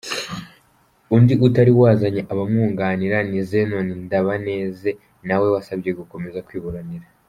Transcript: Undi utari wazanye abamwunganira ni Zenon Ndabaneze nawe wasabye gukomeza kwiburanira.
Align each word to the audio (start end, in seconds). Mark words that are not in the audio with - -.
Undi 1.15 1.33
utari 1.47 1.71
wazanye 1.81 2.21
abamwunganira 2.31 3.17
ni 3.29 3.39
Zenon 3.49 3.87
Ndabaneze 4.05 4.89
nawe 5.27 5.45
wasabye 5.53 5.91
gukomeza 5.99 6.45
kwiburanira. 6.47 7.05